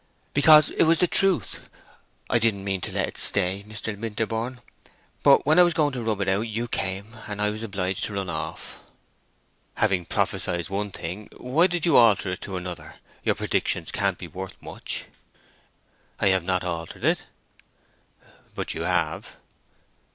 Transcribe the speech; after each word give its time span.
"Because 0.33 0.71
it 0.71 0.85
was 0.85 0.97
the 0.97 1.05
truth. 1.05 1.69
I 2.27 2.39
didn't 2.39 2.63
mean 2.63 2.81
to 2.81 2.91
let 2.91 3.07
it 3.07 3.17
stay, 3.17 3.63
Mr. 3.67 3.95
Winterborne; 3.95 4.61
but 5.21 5.45
when 5.45 5.59
I 5.59 5.61
was 5.61 5.75
going 5.75 5.93
to 5.93 6.01
rub 6.01 6.21
it 6.21 6.27
out 6.27 6.47
you 6.47 6.67
came, 6.67 7.15
and 7.27 7.39
I 7.39 7.51
was 7.51 7.61
obliged 7.61 8.05
to 8.05 8.13
run 8.13 8.27
off." 8.27 8.79
"Having 9.75 10.07
prophesied 10.07 10.69
one 10.69 10.89
thing, 10.89 11.29
why 11.37 11.67
did 11.67 11.85
you 11.85 11.97
alter 11.97 12.31
it 12.31 12.41
to 12.41 12.57
another? 12.57 12.95
Your 13.23 13.35
predictions 13.35 13.91
can't 13.91 14.17
be 14.17 14.27
worth 14.27 14.59
much." 14.59 15.05
"I 16.19 16.29
have 16.29 16.43
not 16.45 16.63
altered 16.63 17.05
it." 17.05 17.25
"But 18.55 18.73
you 18.73 18.81
have." 18.85 19.35